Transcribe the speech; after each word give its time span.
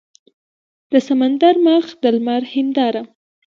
د 0.91 0.93
سمندر 1.07 1.55
مخ 1.67 1.85
د 2.01 2.03
لمر 2.15 2.41
هینداره 2.53 3.01